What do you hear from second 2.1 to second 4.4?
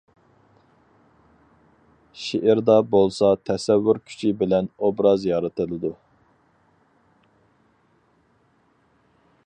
شېئىردا بولسا تەسەۋۋۇر كۈچى